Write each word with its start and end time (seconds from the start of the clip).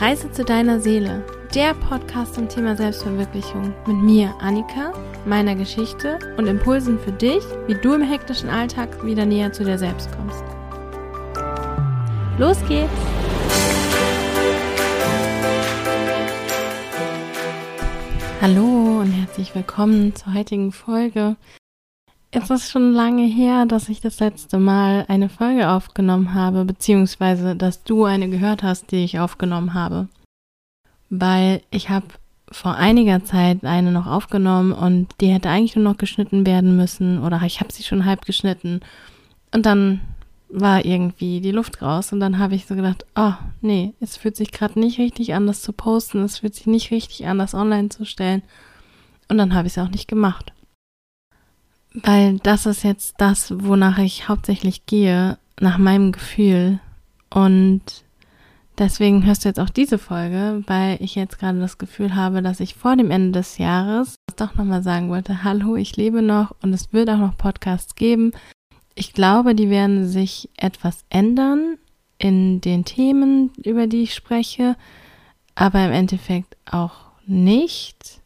Reise 0.00 0.32
zu 0.32 0.46
deiner 0.46 0.80
Seele, 0.80 1.22
der 1.54 1.74
Podcast 1.74 2.34
zum 2.34 2.48
Thema 2.48 2.74
Selbstverwirklichung 2.74 3.74
mit 3.86 3.98
mir, 3.98 4.34
Annika, 4.40 4.94
meiner 5.26 5.54
Geschichte 5.54 6.18
und 6.38 6.46
Impulsen 6.46 6.98
für 6.98 7.12
dich, 7.12 7.44
wie 7.66 7.74
du 7.74 7.92
im 7.92 8.00
hektischen 8.00 8.48
Alltag 8.48 9.04
wieder 9.04 9.26
näher 9.26 9.52
zu 9.52 9.62
dir 9.62 9.76
selbst 9.76 10.08
kommst. 10.16 10.42
Los 12.38 12.56
geht's! 12.66 12.90
Hallo 18.40 19.00
und 19.02 19.12
herzlich 19.12 19.54
willkommen 19.54 20.16
zur 20.16 20.32
heutigen 20.32 20.72
Folge. 20.72 21.36
Es 22.32 22.48
ist 22.48 22.70
schon 22.70 22.92
lange 22.92 23.26
her, 23.26 23.66
dass 23.66 23.88
ich 23.88 24.00
das 24.00 24.20
letzte 24.20 24.58
Mal 24.58 25.04
eine 25.08 25.28
Folge 25.28 25.68
aufgenommen 25.68 26.32
habe, 26.32 26.64
beziehungsweise 26.64 27.56
dass 27.56 27.82
du 27.82 28.04
eine 28.04 28.28
gehört 28.28 28.62
hast, 28.62 28.92
die 28.92 29.02
ich 29.02 29.18
aufgenommen 29.18 29.74
habe. 29.74 30.08
Weil 31.08 31.62
ich 31.72 31.88
habe 31.88 32.06
vor 32.52 32.76
einiger 32.76 33.24
Zeit 33.24 33.64
eine 33.64 33.90
noch 33.90 34.06
aufgenommen 34.06 34.72
und 34.72 35.08
die 35.20 35.28
hätte 35.28 35.48
eigentlich 35.48 35.74
nur 35.74 35.84
noch 35.84 35.98
geschnitten 35.98 36.46
werden 36.46 36.76
müssen 36.76 37.20
oder 37.20 37.42
ich 37.42 37.60
habe 37.60 37.72
sie 37.72 37.82
schon 37.82 38.04
halb 38.04 38.24
geschnitten 38.24 38.80
und 39.52 39.66
dann 39.66 40.00
war 40.48 40.84
irgendwie 40.84 41.40
die 41.40 41.52
Luft 41.52 41.82
raus 41.82 42.12
und 42.12 42.20
dann 42.20 42.38
habe 42.38 42.56
ich 42.56 42.66
so 42.66 42.74
gedacht, 42.74 43.06
oh 43.14 43.34
nee, 43.60 43.94
es 44.00 44.16
fühlt 44.16 44.36
sich 44.36 44.50
gerade 44.50 44.78
nicht 44.80 44.98
richtig 44.98 45.34
an, 45.34 45.46
das 45.46 45.62
zu 45.62 45.72
posten, 45.72 46.22
es 46.24 46.38
fühlt 46.38 46.54
sich 46.54 46.66
nicht 46.66 46.90
richtig 46.90 47.26
an, 47.26 47.38
das 47.38 47.54
online 47.54 47.88
zu 47.88 48.04
stellen 48.04 48.42
und 49.28 49.38
dann 49.38 49.54
habe 49.54 49.66
ich 49.68 49.76
es 49.76 49.82
auch 49.82 49.90
nicht 49.90 50.08
gemacht. 50.08 50.52
Weil 51.94 52.38
das 52.38 52.66
ist 52.66 52.84
jetzt 52.84 53.14
das, 53.18 53.52
wonach 53.64 53.98
ich 53.98 54.28
hauptsächlich 54.28 54.86
gehe, 54.86 55.38
nach 55.60 55.78
meinem 55.78 56.12
Gefühl. 56.12 56.80
Und 57.30 57.82
deswegen 58.78 59.26
hörst 59.26 59.44
du 59.44 59.48
jetzt 59.48 59.60
auch 59.60 59.70
diese 59.70 59.98
Folge, 59.98 60.62
weil 60.66 60.98
ich 61.00 61.14
jetzt 61.14 61.38
gerade 61.38 61.60
das 61.60 61.78
Gefühl 61.78 62.14
habe, 62.14 62.42
dass 62.42 62.60
ich 62.60 62.74
vor 62.74 62.96
dem 62.96 63.10
Ende 63.10 63.38
des 63.38 63.58
Jahres 63.58 64.16
doch 64.36 64.54
nochmal 64.54 64.82
sagen 64.82 65.10
wollte, 65.10 65.44
hallo, 65.44 65.76
ich 65.76 65.96
lebe 65.96 66.22
noch 66.22 66.54
und 66.62 66.72
es 66.72 66.92
wird 66.92 67.10
auch 67.10 67.18
noch 67.18 67.36
Podcasts 67.36 67.94
geben. 67.94 68.32
Ich 68.94 69.12
glaube, 69.12 69.54
die 69.54 69.70
werden 69.70 70.08
sich 70.08 70.48
etwas 70.56 71.04
ändern 71.10 71.76
in 72.18 72.60
den 72.60 72.84
Themen, 72.84 73.50
über 73.64 73.86
die 73.86 74.02
ich 74.02 74.14
spreche, 74.14 74.76
aber 75.54 75.84
im 75.84 75.92
Endeffekt 75.92 76.56
auch 76.70 77.10
nicht. 77.26 78.19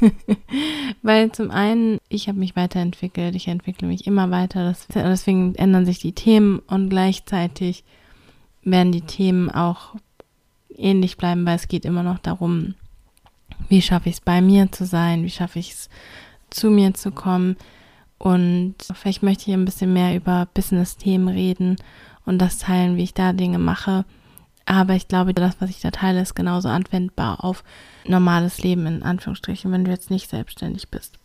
Weil 1.02 1.32
zum 1.32 1.50
einen, 1.50 1.98
ich 2.08 2.28
habe 2.28 2.38
mich 2.38 2.56
weiterentwickelt, 2.56 3.34
ich 3.34 3.48
entwickle 3.48 3.88
mich 3.88 4.06
immer 4.06 4.30
weiter, 4.30 4.74
deswegen 4.94 5.54
ändern 5.54 5.86
sich 5.86 5.98
die 5.98 6.12
Themen 6.12 6.60
und 6.60 6.88
gleichzeitig 6.88 7.84
werden 8.62 8.92
die 8.92 9.02
Themen 9.02 9.50
auch 9.50 9.94
ähnlich 10.76 11.16
bleiben, 11.16 11.44
weil 11.46 11.56
es 11.56 11.68
geht 11.68 11.84
immer 11.84 12.02
noch 12.02 12.18
darum, 12.18 12.74
wie 13.68 13.82
schaffe 13.82 14.08
ich 14.08 14.16
es 14.16 14.20
bei 14.20 14.40
mir 14.40 14.70
zu 14.70 14.86
sein, 14.86 15.24
wie 15.24 15.30
schaffe 15.30 15.58
ich 15.58 15.72
es 15.72 15.88
zu 16.50 16.70
mir 16.70 16.94
zu 16.94 17.10
kommen. 17.10 17.56
Und 18.18 18.74
vielleicht 18.94 19.22
möchte 19.22 19.48
ich 19.48 19.54
ein 19.54 19.64
bisschen 19.64 19.92
mehr 19.92 20.16
über 20.16 20.48
Business-Themen 20.54 21.28
reden 21.28 21.76
und 22.24 22.38
das 22.38 22.58
teilen, 22.58 22.96
wie 22.96 23.04
ich 23.04 23.14
da 23.14 23.32
Dinge 23.32 23.58
mache 23.58 24.04
aber 24.68 24.94
ich 24.94 25.08
glaube, 25.08 25.32
das, 25.32 25.56
was 25.60 25.70
ich 25.70 25.80
da 25.80 25.90
teile, 25.90 26.20
ist 26.20 26.34
genauso 26.34 26.68
anwendbar 26.68 27.42
auf 27.42 27.64
normales 28.06 28.62
Leben, 28.62 28.86
in 28.86 29.02
Anführungsstrichen, 29.02 29.72
wenn 29.72 29.86
du 29.86 29.90
jetzt 29.90 30.10
nicht 30.10 30.28
selbstständig 30.28 30.90
bist. 30.90 31.18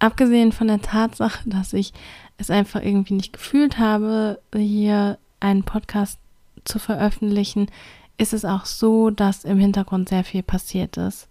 Abgesehen 0.00 0.50
von 0.50 0.66
der 0.66 0.82
Tatsache, 0.82 1.48
dass 1.48 1.72
ich 1.72 1.92
es 2.36 2.50
einfach 2.50 2.82
irgendwie 2.82 3.14
nicht 3.14 3.32
gefühlt 3.32 3.78
habe, 3.78 4.40
hier 4.52 5.18
einen 5.38 5.62
Podcast 5.62 6.18
zu 6.64 6.80
veröffentlichen, 6.80 7.70
ist 8.18 8.32
es 8.32 8.44
auch 8.44 8.64
so, 8.64 9.10
dass 9.10 9.44
im 9.44 9.60
Hintergrund 9.60 10.08
sehr 10.08 10.24
viel 10.24 10.42
passiert 10.42 10.96
ist. 10.96 11.28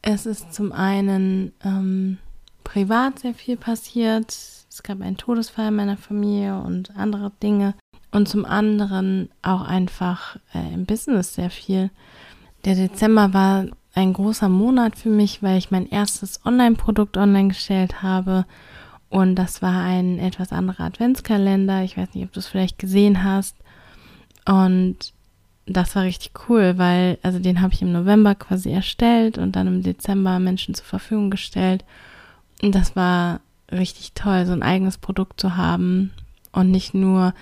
Es 0.00 0.24
ist 0.24 0.54
zum 0.54 0.72
einen 0.72 1.52
ähm, 1.62 2.16
privat 2.64 3.18
sehr 3.18 3.34
viel 3.34 3.58
passiert. 3.58 4.30
Es 4.30 4.82
gab 4.82 5.02
einen 5.02 5.18
Todesfall 5.18 5.68
in 5.68 5.76
meiner 5.76 5.98
Familie 5.98 6.58
und 6.58 6.96
andere 6.96 7.32
Dinge 7.42 7.74
und 8.10 8.28
zum 8.28 8.44
anderen 8.44 9.30
auch 9.42 9.62
einfach 9.62 10.36
äh, 10.54 10.74
im 10.74 10.86
Business 10.86 11.34
sehr 11.34 11.50
viel. 11.50 11.90
Der 12.64 12.74
Dezember 12.74 13.32
war 13.32 13.66
ein 13.94 14.12
großer 14.12 14.48
Monat 14.48 14.96
für 14.96 15.08
mich, 15.08 15.42
weil 15.42 15.58
ich 15.58 15.70
mein 15.70 15.88
erstes 15.88 16.44
Online-Produkt 16.44 17.16
online 17.16 17.48
gestellt 17.48 18.02
habe. 18.02 18.44
Und 19.08 19.34
das 19.34 19.62
war 19.62 19.82
ein 19.82 20.18
etwas 20.18 20.52
anderer 20.52 20.84
Adventskalender. 20.84 21.82
Ich 21.82 21.96
weiß 21.96 22.14
nicht, 22.14 22.24
ob 22.24 22.32
du 22.32 22.40
es 22.40 22.46
vielleicht 22.46 22.78
gesehen 22.78 23.24
hast. 23.24 23.56
Und 24.44 25.12
das 25.66 25.94
war 25.94 26.04
richtig 26.04 26.32
cool, 26.48 26.78
weil, 26.78 27.18
also 27.22 27.38
den 27.38 27.60
habe 27.60 27.72
ich 27.72 27.82
im 27.82 27.92
November 27.92 28.34
quasi 28.34 28.70
erstellt 28.70 29.38
und 29.38 29.56
dann 29.56 29.66
im 29.66 29.82
Dezember 29.82 30.38
Menschen 30.38 30.74
zur 30.74 30.86
Verfügung 30.86 31.30
gestellt. 31.30 31.84
Und 32.62 32.74
das 32.74 32.96
war 32.96 33.40
richtig 33.70 34.12
toll, 34.14 34.46
so 34.46 34.52
ein 34.52 34.62
eigenes 34.62 34.98
Produkt 34.98 35.40
zu 35.40 35.56
haben 35.56 36.12
und 36.52 36.70
nicht 36.70 36.94
nur 36.94 37.34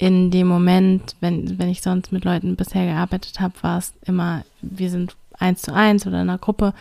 in 0.00 0.30
dem 0.30 0.46
Moment, 0.46 1.14
wenn, 1.20 1.58
wenn 1.58 1.68
ich 1.68 1.82
sonst 1.82 2.10
mit 2.10 2.24
Leuten 2.24 2.56
bisher 2.56 2.86
gearbeitet 2.86 3.38
habe, 3.38 3.52
war 3.60 3.76
es 3.76 3.92
immer, 4.06 4.44
wir 4.62 4.88
sind 4.88 5.14
eins 5.38 5.60
zu 5.60 5.74
eins 5.74 6.06
oder 6.06 6.22
in 6.22 6.30
einer 6.30 6.38
Gruppe. 6.38 6.72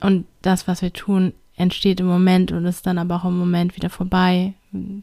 Und 0.00 0.26
das, 0.42 0.68
was 0.68 0.82
wir 0.82 0.92
tun, 0.92 1.32
entsteht 1.56 2.00
im 2.00 2.06
Moment 2.06 2.52
und 2.52 2.66
ist 2.66 2.86
dann 2.86 2.98
aber 2.98 3.16
auch 3.16 3.24
im 3.24 3.38
Moment 3.38 3.76
wieder 3.76 3.88
vorbei, 3.88 4.52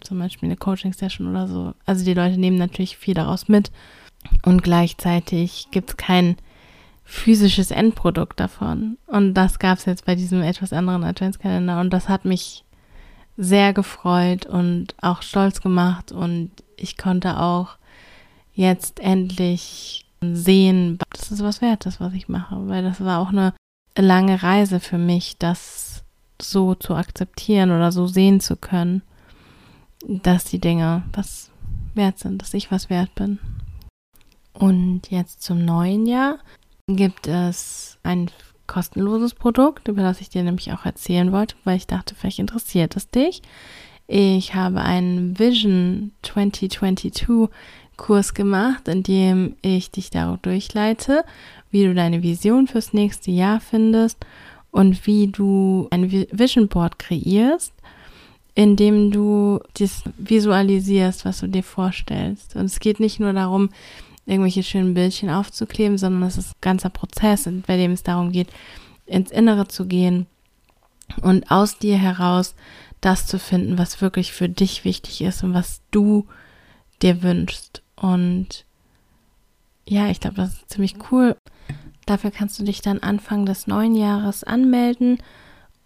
zum 0.03 0.19
Beispiel 0.19 0.49
eine 0.49 0.55
Coaching-Session 0.55 1.27
oder 1.27 1.47
so. 1.47 1.73
Also 1.87 2.05
die 2.05 2.13
Leute 2.13 2.39
nehmen 2.39 2.59
natürlich 2.59 2.95
viel 2.95 3.15
daraus 3.15 3.47
mit. 3.47 3.71
Und 4.43 4.61
gleichzeitig 4.61 5.69
gibt 5.71 5.89
es 5.89 5.97
kein 5.97 6.37
physisches 7.05 7.71
Endprodukt 7.71 8.39
davon. 8.39 8.97
Und 9.07 9.33
das 9.33 9.57
gab 9.57 9.79
es 9.79 9.85
jetzt 9.85 10.05
bei 10.05 10.13
diesem 10.13 10.43
etwas 10.43 10.73
anderen 10.73 11.03
Adventskalender. 11.03 11.79
Und 11.79 11.91
das 11.91 12.07
hat 12.07 12.23
mich 12.23 12.65
sehr 13.35 13.73
gefreut 13.73 14.45
und 14.45 14.93
auch 15.01 15.23
stolz 15.23 15.59
gemacht. 15.59 16.11
Und 16.11 16.51
ich 16.77 16.97
konnte 16.97 17.39
auch 17.39 17.77
jetzt 18.53 18.99
endlich 18.99 20.05
sehen, 20.21 20.97
dass 21.11 21.31
es 21.31 21.43
was 21.43 21.61
wert 21.61 21.85
ist, 21.85 21.99
was 21.99 22.13
ich 22.13 22.27
mache, 22.27 22.67
weil 22.67 22.83
das 22.83 23.01
war 23.01 23.19
auch 23.19 23.29
eine 23.29 23.53
lange 23.97 24.41
Reise 24.41 24.79
für 24.79 24.97
mich, 24.97 25.37
das 25.37 26.03
so 26.41 26.75
zu 26.75 26.95
akzeptieren 26.95 27.71
oder 27.71 27.91
so 27.91 28.07
sehen 28.07 28.39
zu 28.39 28.55
können, 28.55 29.01
dass 30.07 30.45
die 30.45 30.59
Dinge 30.59 31.03
was 31.13 31.49
wert 31.95 32.19
sind, 32.19 32.41
dass 32.41 32.53
ich 32.53 32.71
was 32.71 32.89
wert 32.89 33.13
bin. 33.15 33.39
Und 34.53 35.09
jetzt 35.09 35.43
zum 35.43 35.65
neuen 35.65 36.05
Jahr 36.05 36.39
gibt 36.87 37.27
es 37.27 37.97
ein 38.03 38.31
kostenloses 38.65 39.33
Produkt, 39.33 39.87
über 39.87 40.01
das 40.01 40.21
ich 40.21 40.29
dir 40.29 40.43
nämlich 40.43 40.73
auch 40.73 40.85
erzählen 40.85 41.31
wollte, 41.31 41.55
weil 41.63 41.77
ich 41.77 41.87
dachte, 41.87 42.15
vielleicht 42.15 42.39
interessiert 42.39 42.95
es 42.95 43.09
dich. 43.09 43.41
Ich 44.07 44.55
habe 44.55 44.81
einen 44.81 45.37
Vision 45.37 46.11
2022 46.21 47.49
Kurs 47.97 48.33
gemacht, 48.33 48.87
in 48.87 49.03
dem 49.03 49.55
ich 49.61 49.91
dich 49.91 50.09
darauf 50.09 50.39
durchleite, 50.39 51.25
wie 51.71 51.83
du 51.83 51.93
deine 51.93 52.23
Vision 52.23 52.67
fürs 52.67 52.93
nächste 52.93 53.31
Jahr 53.31 53.59
findest 53.59 54.25
und 54.71 55.05
wie 55.07 55.27
du 55.27 55.87
ein 55.91 56.09
Vision 56.11 56.67
Board 56.69 56.99
kreierst, 56.99 57.73
in 58.55 58.75
dem 58.75 59.11
du 59.11 59.59
das 59.77 60.03
visualisierst, 60.17 61.25
was 61.25 61.39
du 61.39 61.47
dir 61.47 61.63
vorstellst. 61.63 62.55
Und 62.55 62.65
es 62.65 62.79
geht 62.79 62.99
nicht 62.99 63.19
nur 63.19 63.33
darum, 63.33 63.69
irgendwelche 64.25 64.63
schönen 64.63 64.93
Bildchen 64.93 65.29
aufzukleben, 65.29 65.97
sondern 65.97 66.23
es 66.23 66.37
ist 66.37 66.51
ein 66.51 66.61
ganzer 66.61 66.89
Prozess, 66.89 67.49
bei 67.65 67.77
dem 67.77 67.91
es 67.91 68.03
darum 68.03 68.31
geht, 68.31 68.49
ins 69.05 69.31
Innere 69.31 69.67
zu 69.67 69.85
gehen 69.85 70.27
und 71.21 71.49
aus 71.49 71.77
dir 71.77 71.97
heraus 71.97 72.55
das 73.01 73.27
zu 73.27 73.39
finden, 73.39 73.77
was 73.77 74.01
wirklich 74.01 74.31
für 74.33 74.49
dich 74.49 74.83
wichtig 74.83 75.21
ist 75.21 75.43
und 75.43 75.53
was 75.53 75.81
du 75.91 76.27
dir 77.01 77.21
wünschst. 77.21 77.83
Und 77.95 78.65
ja, 79.85 80.09
ich 80.09 80.19
glaube, 80.19 80.37
das 80.37 80.53
ist 80.53 80.69
ziemlich 80.69 80.95
cool. 81.11 81.35
Dafür 82.05 82.31
kannst 82.31 82.59
du 82.59 82.63
dich 82.63 82.81
dann 82.81 82.99
Anfang 82.99 83.45
des 83.45 83.67
neuen 83.67 83.95
Jahres 83.95 84.43
anmelden, 84.43 85.17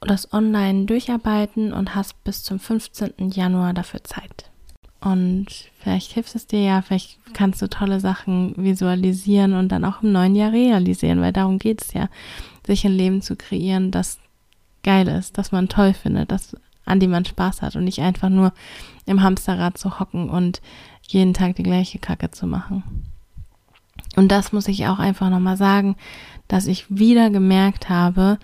das 0.01 0.33
online 0.33 0.85
durcharbeiten 0.85 1.73
und 1.73 1.95
hast 1.95 2.23
bis 2.23 2.43
zum 2.43 2.59
15. 2.59 3.31
Januar 3.31 3.73
dafür 3.73 4.03
Zeit. 4.03 4.51
Und 4.99 5.47
vielleicht 5.79 6.11
hilft 6.11 6.35
es 6.35 6.45
dir 6.45 6.61
ja, 6.61 6.81
vielleicht 6.83 7.17
kannst 7.33 7.61
du 7.61 7.67
tolle 7.67 7.99
Sachen 7.99 8.53
visualisieren 8.55 9.53
und 9.53 9.69
dann 9.69 9.83
auch 9.83 10.03
im 10.03 10.11
neuen 10.11 10.35
Jahr 10.35 10.51
realisieren, 10.51 11.21
weil 11.21 11.33
darum 11.33 11.57
geht 11.57 11.81
es 11.81 11.93
ja, 11.93 12.07
sich 12.67 12.85
ein 12.85 12.91
Leben 12.91 13.23
zu 13.23 13.35
kreieren, 13.35 13.89
das 13.89 14.19
geil 14.83 15.07
ist, 15.07 15.39
das 15.39 15.51
man 15.51 15.69
toll 15.69 15.93
findet, 15.93 16.31
das 16.31 16.55
an 16.85 16.99
die 16.99 17.07
man 17.07 17.25
Spaß 17.25 17.61
hat 17.61 17.75
und 17.75 17.83
nicht 17.83 17.99
einfach 17.99 18.29
nur 18.29 18.53
im 19.05 19.21
Hamsterrad 19.21 19.77
zu 19.77 19.99
hocken 19.99 20.29
und 20.29 20.61
jeden 21.07 21.33
Tag 21.33 21.55
die 21.55 21.63
gleiche 21.63 21.99
Kacke 21.99 22.31
zu 22.31 22.47
machen. 22.47 22.83
Und 24.15 24.31
das 24.31 24.51
muss 24.51 24.67
ich 24.67 24.87
auch 24.87 24.99
einfach 24.99 25.29
nochmal 25.29 25.57
sagen, 25.57 25.95
dass 26.47 26.67
ich 26.67 26.85
wieder 26.89 27.29
gemerkt 27.29 27.89
habe, 27.89 28.39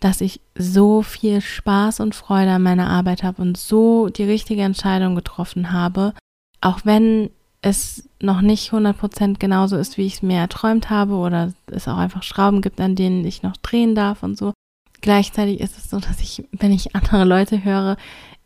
dass 0.00 0.20
ich 0.20 0.40
so 0.54 1.02
viel 1.02 1.40
Spaß 1.40 2.00
und 2.00 2.14
Freude 2.14 2.52
an 2.52 2.62
meiner 2.62 2.90
Arbeit 2.90 3.22
habe 3.22 3.40
und 3.40 3.56
so 3.56 4.08
die 4.08 4.24
richtige 4.24 4.62
Entscheidung 4.62 5.14
getroffen 5.14 5.72
habe, 5.72 6.12
auch 6.60 6.80
wenn 6.84 7.30
es 7.62 8.08
noch 8.20 8.42
nicht 8.42 8.72
100% 8.72 9.38
genauso 9.38 9.76
ist, 9.76 9.96
wie 9.96 10.06
ich 10.06 10.14
es 10.14 10.22
mir 10.22 10.38
erträumt 10.38 10.90
habe 10.90 11.14
oder 11.14 11.52
es 11.66 11.88
auch 11.88 11.96
einfach 11.96 12.22
Schrauben 12.22 12.60
gibt, 12.60 12.80
an 12.80 12.94
denen 12.94 13.24
ich 13.24 13.42
noch 13.42 13.56
drehen 13.56 13.94
darf 13.94 14.22
und 14.22 14.36
so. 14.36 14.52
Gleichzeitig 15.00 15.60
ist 15.60 15.76
es 15.78 15.90
so, 15.90 16.00
dass 16.00 16.20
ich, 16.20 16.44
wenn 16.52 16.72
ich 16.72 16.94
andere 16.96 17.24
Leute 17.24 17.64
höre, 17.64 17.96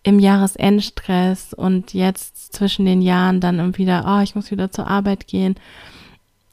im 0.03 0.19
Jahresendstress 0.19 1.53
und 1.53 1.93
jetzt 1.93 2.55
zwischen 2.55 2.87
den 2.87 3.03
Jahren 3.03 3.41
dann 3.41 3.77
wieder, 3.77 4.05
oh, 4.07 4.23
ich 4.23 4.35
muss 4.35 4.51
wieder 4.51 4.71
zur 4.71 4.87
Arbeit 4.87 5.27
gehen, 5.27 5.57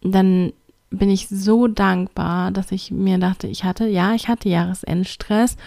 dann 0.02 0.52
bin 0.90 1.10
ich 1.10 1.28
so 1.30 1.68
dankbar, 1.68 2.52
dass 2.52 2.72
ich 2.72 2.92
mir 2.92 3.18
dachte, 3.18 3.48
ich 3.48 3.64
hatte, 3.64 3.88
ja, 3.88 4.14
ich 4.14 4.28
hatte 4.28 4.50
Jahresendstress 4.50 5.58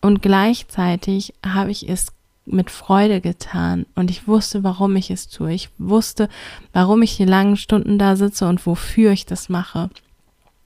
und 0.00 0.22
gleichzeitig 0.22 1.34
habe 1.44 1.70
ich 1.70 1.88
es 1.88 2.12
mit 2.46 2.70
Freude 2.70 3.20
getan 3.20 3.86
und 3.94 4.10
ich 4.10 4.26
wusste, 4.26 4.64
warum 4.64 4.96
ich 4.96 5.10
es 5.10 5.28
tue. 5.28 5.52
Ich 5.52 5.70
wusste, 5.78 6.28
warum 6.72 7.02
ich 7.02 7.16
die 7.16 7.24
langen 7.24 7.56
Stunden 7.56 7.98
da 7.98 8.16
sitze 8.16 8.48
und 8.48 8.64
wofür 8.66 9.12
ich 9.12 9.26
das 9.26 9.48
mache. 9.48 9.90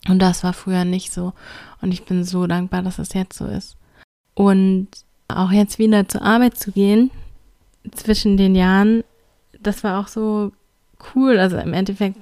Und 0.08 0.20
das 0.20 0.44
war 0.44 0.52
früher 0.52 0.84
nicht 0.84 1.12
so. 1.12 1.32
Und 1.80 1.92
ich 1.92 2.04
bin 2.04 2.24
so 2.24 2.46
dankbar, 2.46 2.82
dass 2.82 2.98
es 2.98 3.14
jetzt 3.14 3.36
so 3.36 3.46
ist. 3.46 3.76
Und 4.34 4.88
auch 5.28 5.50
jetzt 5.50 5.78
wieder 5.78 6.08
zur 6.08 6.22
Arbeit 6.22 6.58
zu 6.58 6.72
gehen, 6.72 7.10
zwischen 7.92 8.36
den 8.36 8.54
Jahren, 8.54 9.04
das 9.60 9.84
war 9.84 10.00
auch 10.00 10.08
so 10.08 10.52
cool. 11.14 11.38
Also 11.38 11.56
im 11.58 11.72
Endeffekt 11.72 12.16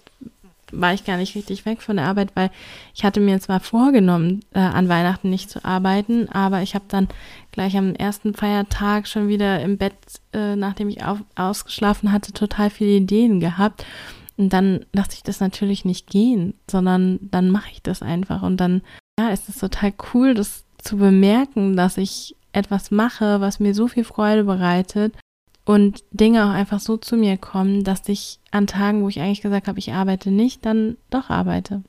war 0.72 0.94
ich 0.94 1.04
gar 1.04 1.18
nicht 1.18 1.34
richtig 1.34 1.66
weg 1.66 1.82
von 1.82 1.96
der 1.96 2.06
Arbeit, 2.06 2.30
weil 2.34 2.50
ich 2.94 3.04
hatte 3.04 3.20
mir 3.20 3.38
zwar 3.40 3.60
vorgenommen, 3.60 4.40
äh, 4.54 4.58
an 4.58 4.88
Weihnachten 4.88 5.28
nicht 5.28 5.50
zu 5.50 5.64
arbeiten, 5.64 6.28
aber 6.30 6.62
ich 6.62 6.74
habe 6.74 6.86
dann 6.88 7.08
gleich 7.52 7.76
am 7.76 7.94
ersten 7.94 8.34
Feiertag 8.34 9.06
schon 9.06 9.28
wieder 9.28 9.60
im 9.60 9.76
Bett, 9.76 9.94
äh, 10.32 10.56
nachdem 10.56 10.88
ich 10.88 11.04
auf, 11.04 11.18
ausgeschlafen 11.34 12.10
hatte, 12.10 12.32
total 12.32 12.70
viele 12.70 12.92
Ideen 12.92 13.38
gehabt. 13.38 13.84
Und 14.42 14.52
dann 14.52 14.84
lasse 14.92 15.12
ich 15.12 15.22
das 15.22 15.38
natürlich 15.38 15.84
nicht 15.84 16.10
gehen, 16.10 16.54
sondern 16.68 17.20
dann 17.30 17.48
mache 17.48 17.70
ich 17.70 17.80
das 17.80 18.02
einfach. 18.02 18.42
Und 18.42 18.56
dann, 18.56 18.82
ja, 19.16 19.28
ist 19.28 19.48
es 19.48 19.58
total 19.58 19.92
cool, 20.12 20.34
das 20.34 20.64
zu 20.78 20.96
bemerken, 20.96 21.76
dass 21.76 21.96
ich 21.96 22.34
etwas 22.50 22.90
mache, 22.90 23.40
was 23.40 23.60
mir 23.60 23.72
so 23.72 23.86
viel 23.86 24.02
Freude 24.02 24.42
bereitet 24.42 25.14
und 25.64 26.02
Dinge 26.10 26.44
auch 26.44 26.50
einfach 26.50 26.80
so 26.80 26.96
zu 26.96 27.16
mir 27.16 27.36
kommen, 27.36 27.84
dass 27.84 28.08
ich 28.08 28.40
an 28.50 28.66
Tagen, 28.66 29.04
wo 29.04 29.08
ich 29.08 29.20
eigentlich 29.20 29.42
gesagt 29.42 29.68
habe, 29.68 29.78
ich 29.78 29.92
arbeite 29.92 30.32
nicht, 30.32 30.66
dann 30.66 30.96
doch 31.08 31.30
arbeite. 31.30 31.84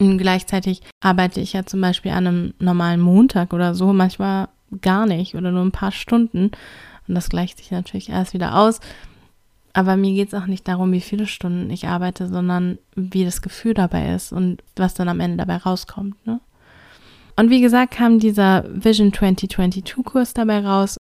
Und 0.00 0.18
gleichzeitig 0.18 0.82
arbeite 1.00 1.40
ich 1.40 1.52
ja 1.52 1.64
zum 1.64 1.80
Beispiel 1.80 2.10
an 2.10 2.26
einem 2.26 2.54
normalen 2.58 3.00
Montag 3.00 3.52
oder 3.52 3.76
so, 3.76 3.92
manchmal 3.92 4.48
gar 4.82 5.06
nicht 5.06 5.36
oder 5.36 5.52
nur 5.52 5.64
ein 5.64 5.70
paar 5.70 5.92
Stunden. 5.92 6.50
Und 7.06 7.14
das 7.14 7.28
gleicht 7.28 7.58
sich 7.58 7.70
natürlich 7.70 8.08
erst 8.08 8.34
wieder 8.34 8.58
aus. 8.58 8.80
Aber 9.76 9.98
mir 9.98 10.14
geht 10.14 10.28
es 10.28 10.34
auch 10.34 10.46
nicht 10.46 10.66
darum, 10.68 10.90
wie 10.92 11.02
viele 11.02 11.26
Stunden 11.26 11.68
ich 11.68 11.86
arbeite, 11.86 12.28
sondern 12.28 12.78
wie 12.94 13.26
das 13.26 13.42
Gefühl 13.42 13.74
dabei 13.74 14.14
ist 14.14 14.32
und 14.32 14.62
was 14.74 14.94
dann 14.94 15.06
am 15.06 15.20
Ende 15.20 15.36
dabei 15.36 15.58
rauskommt. 15.58 16.26
Ne? 16.26 16.40
Und 17.36 17.50
wie 17.50 17.60
gesagt, 17.60 17.92
kam 17.92 18.18
dieser 18.18 18.64
Vision 18.68 19.12
2022 19.12 20.02
Kurs 20.02 20.32
dabei 20.32 20.64
raus 20.64 20.96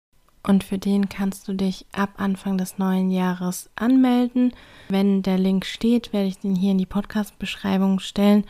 und 0.47 0.63
für 0.63 0.77
den 0.77 1.09
kannst 1.09 1.49
du 1.49 1.53
dich 1.53 1.85
ab 1.91 2.11
Anfang 2.15 2.57
des 2.57 2.77
neuen 2.77 3.11
Jahres 3.11 3.69
anmelden. 3.75 4.53
Wenn 4.87 5.21
der 5.21 5.37
Link 5.37 5.65
steht, 5.65 6.13
werde 6.13 6.29
ich 6.29 6.39
den 6.39 6.55
hier 6.55 6.71
in 6.71 6.77
die 6.77 6.85
Podcast-Beschreibung 6.85 7.99
stellen. 7.99 8.45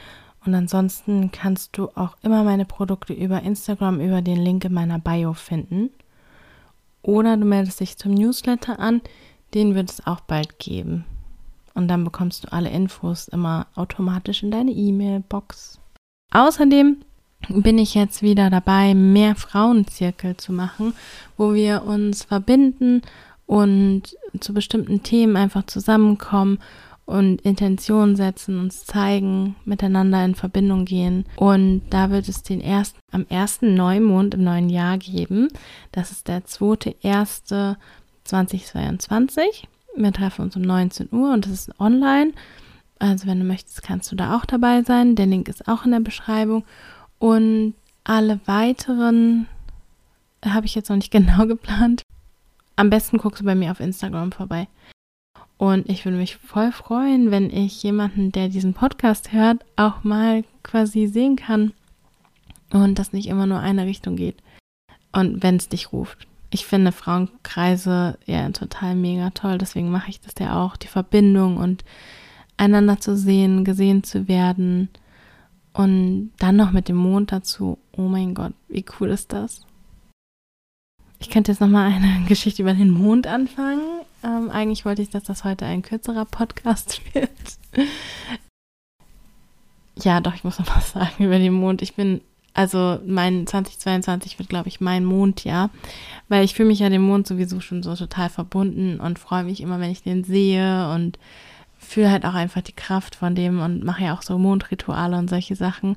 Und 0.46 0.54
ansonsten 0.54 1.32
kannst 1.32 1.76
du 1.80 1.90
auch 1.96 2.16
immer 2.22 2.44
meine 2.44 2.66
Produkte 2.66 3.14
über 3.14 3.42
Instagram 3.42 4.00
über 4.00 4.22
den 4.22 4.38
Link 4.38 4.66
in 4.66 4.74
meiner 4.74 5.00
Bio 5.00 5.34
finden. 5.34 5.90
Oder 7.02 7.38
du 7.38 7.46
meldest 7.46 7.80
dich 7.80 7.98
zum 7.98 8.14
Newsletter 8.14 8.80
an, 8.80 9.02
den 9.54 9.76
wird 9.76 9.90
es 9.90 10.06
auch 10.06 10.22
bald 10.22 10.60
geben. 10.60 11.06
Und 11.74 11.88
dann 11.88 12.04
bekommst 12.04 12.44
du 12.44 12.52
alle 12.52 12.70
Infos 12.70 13.28
immer 13.28 13.68
automatisch 13.76 14.44
in 14.44 14.52
deine 14.52 14.72
E-Mail-Box. 14.72 15.80
Außerdem 16.32 16.98
bin 17.50 17.78
ich 17.78 17.96
jetzt 17.96 18.22
wieder 18.22 18.50
dabei, 18.50 18.94
mehr 18.94 19.36
Frauenzirkel 19.36 20.38
zu 20.38 20.54
machen, 20.54 20.94
wo 21.38 21.54
wir 21.54 21.84
uns 21.84 22.24
verbinden 22.24 23.02
und 23.46 24.16
zu 24.40 24.54
bestimmten 24.54 25.04
Themen 25.04 25.36
einfach 25.36 25.66
zusammenkommen 25.66 26.60
und 27.06 27.42
Intentionen 27.42 28.16
setzen, 28.16 28.60
uns 28.60 28.86
zeigen, 28.86 29.56
miteinander 29.66 30.24
in 30.24 30.36
Verbindung 30.36 30.86
gehen. 30.86 31.26
Und 31.36 31.82
da 31.90 32.10
wird 32.10 32.30
es 32.30 32.44
den 32.44 32.62
ersten, 32.62 33.00
am 33.12 33.26
ersten 33.28 33.76
Neumond 33.76 34.36
im 34.36 34.44
neuen 34.44 34.70
Jahr 34.70 34.98
geben. 34.98 35.50
Das 35.92 36.12
ist 36.12 36.28
der 36.30 36.46
zweite 36.46 36.96
erste 37.02 37.78
2022. 38.24 39.68
Wir 39.96 40.14
treffen 40.14 40.44
uns 40.44 40.56
um 40.56 40.62
19 40.62 41.10
Uhr 41.12 41.34
und 41.34 41.46
das 41.46 41.54
ist 41.54 41.80
online. 41.80 42.34
Also 43.00 43.28
wenn 43.28 43.40
du 43.40 43.46
möchtest, 43.46 43.84
kannst 43.84 44.12
du 44.12 44.16
da 44.16 44.38
auch 44.38 44.46
dabei 44.46 44.84
sein. 44.84 45.16
Der 45.16 45.26
Link 45.26 45.48
ist 45.48 45.68
auch 45.68 45.86
in 45.86 45.92
der 45.92 46.00
Beschreibung. 46.00 46.64
Und 47.20 47.74
alle 48.04 48.40
weiteren 48.46 49.48
habe 50.46 50.66
ich 50.66 50.76
jetzt 50.76 50.90
noch 50.90 50.98
nicht 50.98 51.12
genau 51.12 51.46
geplant. 51.48 52.04
Am 52.76 52.90
besten 52.90 53.18
guckst 53.18 53.42
du 53.42 53.46
bei 53.46 53.56
mir 53.56 53.72
auf 53.72 53.80
Instagram 53.80 54.32
vorbei. 54.32 54.68
Und 55.58 55.88
ich 55.90 56.06
würde 56.06 56.18
mich 56.18 56.38
voll 56.38 56.72
freuen, 56.72 57.30
wenn 57.30 57.52
ich 57.52 57.84
jemanden, 57.84 58.32
der 58.32 58.50
diesen 58.50 58.74
Podcast 58.74 59.32
hört, 59.32 59.64
auch 59.76 60.04
mal 60.04 60.44
quasi 60.64 61.06
sehen 61.06 61.36
kann 61.36 61.74
und 62.72 62.98
das 62.98 63.14
nicht 63.14 63.28
immer 63.28 63.46
nur 63.46 63.60
eine 63.60 63.86
Richtung 63.86 64.16
geht. 64.16 64.38
Und 65.12 65.44
wenn 65.44 65.58
es 65.58 65.70
dich 65.70 65.92
ruft. 65.92 66.28
Ich 66.54 66.66
finde 66.66 66.92
Frauenkreise 66.92 68.20
ja 68.26 68.50
total 68.50 68.96
mega 68.96 69.30
toll, 69.30 69.58
deswegen 69.58 69.90
mache 69.90 70.10
ich 70.10 70.20
das 70.20 70.34
ja 70.38 70.62
auch. 70.62 70.76
Die 70.76 70.88
Verbindung 70.88 71.58
und 71.58 71.86
einander 72.58 73.00
zu 73.00 73.16
sehen, 73.16 73.64
gesehen 73.64 74.04
zu 74.04 74.28
werden 74.28 74.90
und 75.74 76.32
dann 76.38 76.58
noch 76.58 76.72
mit 76.72 76.90
dem 76.90 76.98
Mond 76.98 77.32
dazu. 77.32 77.78
Oh 77.94 78.04
mein 78.04 78.34
Gott, 78.36 78.54
wie 78.68 78.86
cool 79.00 79.10
ist 79.10 79.32
das? 79.32 79.66
Ich 81.20 81.30
könnte 81.30 81.52
jetzt 81.52 81.62
nochmal 81.62 81.92
eine 81.92 82.26
Geschichte 82.28 82.64
über 82.64 82.74
den 82.74 82.92
Mond 82.92 83.28
anfangen. 83.28 84.02
Ähm, 84.24 84.50
eigentlich 84.50 84.84
wollte 84.86 85.02
ich, 85.02 85.10
dass 85.10 85.24
das 85.24 85.44
heute 85.46 85.66
ein 85.66 85.84
kürzerer 85.84 86.26
Podcast 86.26 87.02
wird. 87.14 87.30
ja, 89.98 90.20
doch, 90.20 90.36
ich 90.36 90.44
muss 90.44 90.60
noch 90.60 90.76
was 90.76 90.92
sagen 90.92 91.24
über 91.24 91.40
den 91.40 91.54
Mond. 91.54 91.82
Ich 91.82 91.96
bin, 91.96 92.20
also 92.54 93.00
mein 93.06 93.48
2022 93.48 94.38
wird, 94.38 94.50
glaube 94.50 94.68
ich, 94.68 94.82
mein 94.82 95.06
Mondjahr, 95.06 95.70
weil 96.28 96.44
ich 96.44 96.54
fühle 96.54 96.68
mich 96.68 96.80
ja 96.80 96.90
dem 96.90 97.02
Mond 97.02 97.28
sowieso 97.28 97.60
schon 97.62 97.84
so 97.84 97.96
total 97.96 98.30
verbunden 98.30 99.00
und 99.00 99.20
freue 99.20 99.44
mich 99.44 99.62
immer, 99.62 99.80
wenn 99.80 99.92
ich 99.92 100.04
den 100.04 100.24
sehe 100.24 100.92
und 100.94 101.18
fühle 101.78 102.12
halt 102.12 102.26
auch 102.26 102.36
einfach 102.36 102.62
die 102.62 102.76
Kraft 102.76 103.16
von 103.16 103.36
dem 103.36 103.60
und 103.60 103.84
mache 103.84 104.04
ja 104.04 104.14
auch 104.14 104.22
so 104.22 104.38
Mondrituale 104.38 105.18
und 105.18 105.30
solche 105.30 105.56
Sachen. 105.56 105.96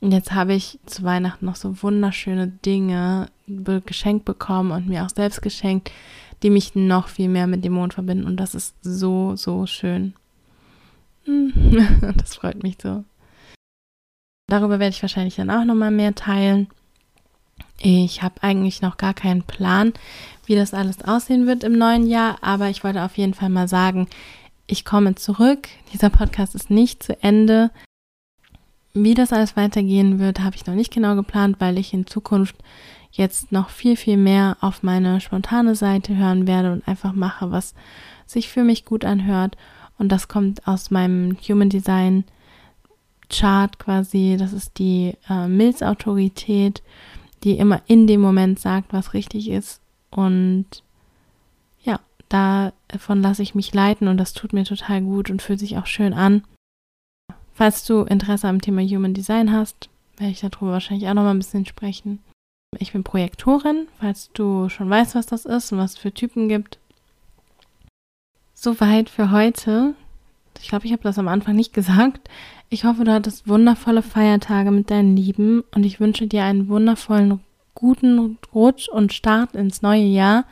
Und 0.00 0.12
jetzt 0.12 0.32
habe 0.32 0.54
ich 0.54 0.78
zu 0.86 1.02
Weihnachten 1.02 1.44
noch 1.44 1.56
so 1.56 1.82
wunderschöne 1.82 2.48
Dinge 2.48 3.28
geschenkt 3.46 4.24
bekommen 4.24 4.72
und 4.72 4.88
mir 4.88 5.04
auch 5.04 5.10
selbst 5.10 5.42
geschenkt, 5.42 5.92
die 6.42 6.50
mich 6.50 6.74
noch 6.74 7.08
viel 7.08 7.28
mehr 7.28 7.46
mit 7.46 7.64
dem 7.64 7.74
Mond 7.74 7.94
verbinden. 7.94 8.24
Und 8.24 8.38
das 8.38 8.54
ist 8.54 8.74
so, 8.82 9.36
so 9.36 9.66
schön. 9.66 10.14
Das 12.16 12.36
freut 12.36 12.62
mich 12.62 12.76
so. 12.80 13.04
Darüber 14.48 14.78
werde 14.78 14.94
ich 14.94 15.02
wahrscheinlich 15.02 15.36
dann 15.36 15.50
auch 15.50 15.64
nochmal 15.64 15.90
mehr 15.90 16.14
teilen. 16.14 16.68
Ich 17.80 18.22
habe 18.22 18.42
eigentlich 18.42 18.80
noch 18.80 18.96
gar 18.96 19.12
keinen 19.12 19.42
Plan, 19.42 19.92
wie 20.46 20.54
das 20.54 20.72
alles 20.72 21.02
aussehen 21.02 21.46
wird 21.46 21.64
im 21.64 21.76
neuen 21.76 22.06
Jahr, 22.06 22.38
aber 22.42 22.68
ich 22.68 22.84
wollte 22.84 23.02
auf 23.02 23.16
jeden 23.18 23.34
Fall 23.34 23.48
mal 23.48 23.68
sagen, 23.68 24.08
ich 24.66 24.84
komme 24.84 25.14
zurück. 25.14 25.68
Dieser 25.92 26.10
Podcast 26.10 26.54
ist 26.54 26.70
nicht 26.70 27.02
zu 27.02 27.20
Ende. 27.22 27.70
Wie 28.94 29.14
das 29.14 29.32
alles 29.32 29.56
weitergehen 29.56 30.18
wird, 30.18 30.40
habe 30.40 30.56
ich 30.56 30.66
noch 30.66 30.74
nicht 30.74 30.92
genau 30.92 31.16
geplant, 31.16 31.56
weil 31.58 31.76
ich 31.76 31.92
in 31.92 32.06
Zukunft 32.06 32.56
jetzt 33.12 33.52
noch 33.52 33.68
viel, 33.68 33.96
viel 33.96 34.16
mehr 34.16 34.56
auf 34.60 34.82
meine 34.82 35.20
spontane 35.20 35.74
Seite 35.74 36.16
hören 36.16 36.46
werde 36.46 36.72
und 36.72 36.86
einfach 36.88 37.12
mache, 37.12 37.50
was 37.50 37.74
sich 38.26 38.48
für 38.48 38.64
mich 38.64 38.84
gut 38.84 39.04
anhört. 39.04 39.56
Und 39.98 40.10
das 40.10 40.28
kommt 40.28 40.66
aus 40.66 40.90
meinem 40.90 41.36
Human 41.48 41.70
Design 41.70 42.24
Chart 43.30 43.78
quasi. 43.78 44.36
Das 44.38 44.52
ist 44.52 44.78
die 44.78 45.14
äh, 45.28 45.48
Milz-Autorität, 45.48 46.82
die 47.44 47.58
immer 47.58 47.82
in 47.86 48.06
dem 48.06 48.20
Moment 48.20 48.58
sagt, 48.58 48.92
was 48.92 49.14
richtig 49.14 49.48
ist. 49.48 49.80
Und 50.10 50.82
davon 52.28 53.22
lasse 53.22 53.42
ich 53.42 53.54
mich 53.54 53.72
leiten 53.72 54.08
und 54.08 54.16
das 54.16 54.32
tut 54.32 54.52
mir 54.52 54.64
total 54.64 55.02
gut 55.02 55.30
und 55.30 55.42
fühlt 55.42 55.60
sich 55.60 55.76
auch 55.76 55.86
schön 55.86 56.12
an. 56.12 56.42
Falls 57.52 57.84
du 57.84 58.02
Interesse 58.02 58.48
am 58.48 58.60
Thema 58.60 58.82
Human 58.82 59.14
Design 59.14 59.52
hast, 59.52 59.88
werde 60.18 60.32
ich 60.32 60.40
darüber 60.40 60.72
wahrscheinlich 60.72 61.08
auch 61.08 61.14
noch 61.14 61.22
mal 61.22 61.30
ein 61.30 61.38
bisschen 61.38 61.66
sprechen. 61.66 62.18
Ich 62.78 62.92
bin 62.92 63.04
Projektorin, 63.04 63.86
falls 63.98 64.30
du 64.32 64.68
schon 64.68 64.90
weißt, 64.90 65.14
was 65.14 65.26
das 65.26 65.44
ist 65.44 65.72
und 65.72 65.78
was 65.78 65.92
es 65.92 65.98
für 65.98 66.12
Typen 66.12 66.48
gibt. 66.48 66.78
Soweit 68.54 69.08
für 69.08 69.30
heute. 69.30 69.94
Ich 70.62 70.68
glaube, 70.68 70.86
ich 70.86 70.92
habe 70.92 71.02
das 71.02 71.18
am 71.18 71.28
Anfang 71.28 71.56
nicht 71.56 71.72
gesagt. 71.72 72.28
Ich 72.68 72.84
hoffe, 72.84 73.04
du 73.04 73.12
hattest 73.12 73.48
wundervolle 73.48 74.02
Feiertage 74.02 74.70
mit 74.70 74.90
deinen 74.90 75.16
Lieben 75.16 75.62
und 75.74 75.84
ich 75.84 76.00
wünsche 76.00 76.26
dir 76.26 76.44
einen 76.44 76.68
wundervollen, 76.68 77.40
guten 77.74 78.38
Rutsch 78.54 78.88
und 78.88 79.12
Start 79.12 79.54
ins 79.54 79.82
neue 79.82 80.04
Jahr, 80.04 80.44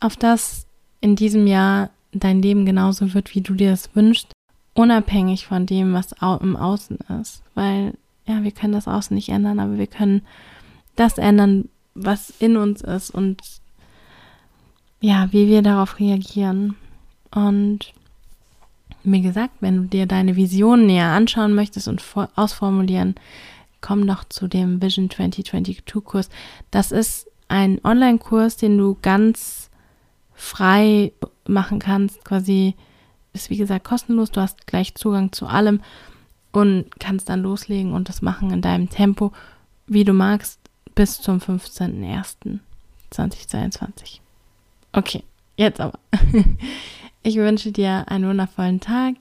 auf 0.00 0.16
das 0.16 0.66
in 1.00 1.16
diesem 1.16 1.46
Jahr 1.46 1.90
dein 2.12 2.40
Leben 2.40 2.64
genauso 2.64 3.12
wird, 3.12 3.34
wie 3.34 3.40
du 3.40 3.54
dir 3.54 3.72
es 3.72 3.94
wünschst, 3.94 4.32
unabhängig 4.72 5.46
von 5.46 5.66
dem, 5.66 5.92
was 5.92 6.14
im 6.40 6.56
Außen 6.56 6.98
ist. 7.20 7.42
Weil, 7.54 7.94
ja, 8.26 8.42
wir 8.42 8.52
können 8.52 8.72
das 8.72 8.88
Außen 8.88 9.14
nicht 9.14 9.28
ändern, 9.28 9.58
aber 9.60 9.78
wir 9.78 9.86
können 9.86 10.22
das 10.96 11.18
ändern, 11.18 11.68
was 11.94 12.30
in 12.38 12.56
uns 12.56 12.80
ist 12.80 13.10
und 13.10 13.40
ja, 15.00 15.28
wie 15.32 15.48
wir 15.48 15.62
darauf 15.62 16.00
reagieren. 16.00 16.76
Und 17.30 17.92
wie 19.04 19.22
gesagt, 19.22 19.54
wenn 19.60 19.76
du 19.76 19.82
dir 19.84 20.06
deine 20.06 20.36
Vision 20.36 20.86
näher 20.86 21.08
anschauen 21.08 21.54
möchtest 21.54 21.88
und 21.88 22.02
ausformulieren, 22.34 23.14
komm 23.80 24.06
doch 24.06 24.24
zu 24.24 24.48
dem 24.48 24.82
Vision 24.82 25.10
2022 25.10 25.84
Kurs. 26.04 26.28
Das 26.70 26.90
ist 26.90 27.28
ein 27.48 27.80
Online-Kurs, 27.84 28.56
den 28.56 28.78
du 28.78 28.96
ganz 29.00 29.70
frei 30.32 31.12
machen 31.46 31.78
kannst. 31.78 32.24
Quasi 32.24 32.74
ist 33.34 33.50
wie 33.50 33.58
gesagt 33.58 33.84
kostenlos. 33.84 34.30
Du 34.30 34.40
hast 34.40 34.66
gleich 34.66 34.94
Zugang 34.94 35.32
zu 35.32 35.46
allem 35.46 35.82
und 36.52 36.86
kannst 36.98 37.28
dann 37.28 37.42
loslegen 37.42 37.92
und 37.92 38.08
das 38.08 38.22
machen 38.22 38.50
in 38.50 38.62
deinem 38.62 38.88
Tempo, 38.88 39.32
wie 39.86 40.04
du 40.04 40.14
magst, 40.14 40.58
bis 40.94 41.20
zum 41.20 41.38
15.01.2022. 41.38 44.20
Okay, 44.92 45.24
jetzt 45.56 45.80
aber. 45.80 45.98
Ich 47.26 47.36
wünsche 47.36 47.72
dir 47.72 48.04
einen 48.08 48.28
wundervollen 48.28 48.80
Tag 48.80 49.14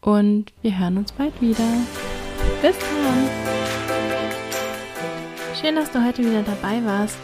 und 0.00 0.46
wir 0.62 0.78
hören 0.78 0.96
uns 0.96 1.12
bald 1.12 1.38
wieder. 1.38 1.68
Bis 2.62 2.74
dann. 2.78 3.28
Schön, 5.60 5.74
dass 5.76 5.90
du 5.90 6.02
heute 6.02 6.22
wieder 6.24 6.42
dabei 6.42 6.82
warst. 6.86 7.18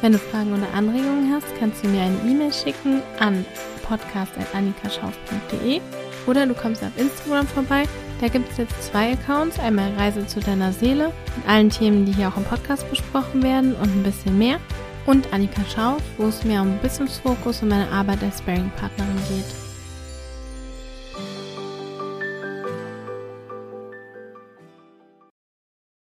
Wenn 0.00 0.10
du 0.10 0.18
Fragen 0.18 0.52
oder 0.52 0.74
Anregungen 0.74 1.32
hast, 1.32 1.46
kannst 1.60 1.84
du 1.84 1.88
mir 1.88 2.02
eine 2.02 2.18
E-Mail 2.28 2.52
schicken 2.52 3.00
an 3.20 3.46
podcast.annikaschauf.de 3.86 5.80
oder 6.26 6.44
du 6.44 6.54
kommst 6.54 6.82
auf 6.82 6.98
Instagram 6.98 7.46
vorbei. 7.46 7.84
Da 8.20 8.26
gibt 8.26 8.50
es 8.50 8.58
jetzt 8.58 8.82
zwei 8.82 9.12
Accounts. 9.12 9.60
Einmal 9.60 9.92
Reise 9.94 10.26
zu 10.26 10.40
deiner 10.40 10.72
Seele 10.72 11.12
mit 11.36 11.48
allen 11.48 11.70
Themen, 11.70 12.06
die 12.06 12.12
hier 12.12 12.26
auch 12.26 12.36
im 12.36 12.44
Podcast 12.44 12.90
besprochen 12.90 13.44
werden 13.44 13.76
und 13.76 13.88
ein 13.88 14.02
bisschen 14.02 14.36
mehr 14.36 14.58
und 15.06 15.32
Annika 15.32 15.62
Schauf, 15.64 16.02
wo 16.18 16.26
es 16.26 16.44
mir 16.44 16.60
um 16.62 16.78
Business 16.78 17.18
Fokus 17.18 17.62
und 17.62 17.68
meine 17.68 17.88
Arbeit 17.90 18.22
als 18.22 18.38
Sparing-Partnerin 18.38 19.16
geht. 19.28 19.61